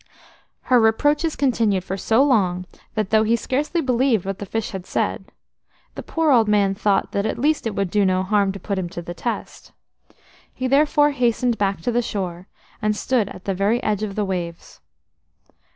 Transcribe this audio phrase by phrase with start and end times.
[0.61, 2.65] Her reproaches continued for so long
[2.95, 5.31] that though he scarcely believed what the fish had said,
[5.93, 8.79] the poor old man thought that at least it would do no harm to put
[8.79, 9.73] him to the test.
[10.51, 12.47] He therefore hastened back to the shore,
[12.81, 14.81] and stood at the very edge of the waves.